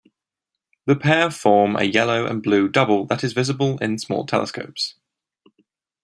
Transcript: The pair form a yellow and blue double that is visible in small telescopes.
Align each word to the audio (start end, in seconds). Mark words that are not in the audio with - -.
The 0.87 0.95
pair 0.95 1.29
form 1.29 1.75
a 1.75 1.83
yellow 1.83 2.25
and 2.25 2.41
blue 2.41 2.67
double 2.67 3.05
that 3.05 3.23
is 3.23 3.33
visible 3.33 3.77
in 3.83 3.99
small 3.99 4.25
telescopes. 4.25 4.95